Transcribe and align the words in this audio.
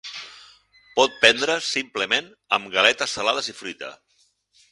Pot 0.99 1.19
prendre's 1.25 1.67
simplement 1.75 2.31
amb 2.59 2.73
galetes 2.79 3.13
salades 3.19 3.53
i 3.53 3.55
fruita. 3.61 3.93